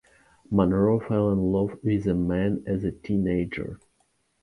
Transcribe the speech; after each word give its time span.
Monroe 0.49 0.99
fell 0.99 1.29
in 1.31 1.37
love 1.37 1.77
with 1.83 2.07
a 2.07 2.15
man 2.15 2.63
as 2.65 2.83
a 2.83 2.91
teenager. 2.91 3.79